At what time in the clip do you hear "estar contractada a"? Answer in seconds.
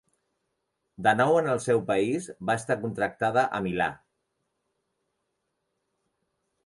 2.61-3.63